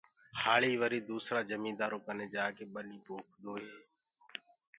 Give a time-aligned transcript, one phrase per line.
[0.41, 3.91] هآݪي وري دوسرآ جميندآرو ڪني جآڪي ٻني پوکدو هي پر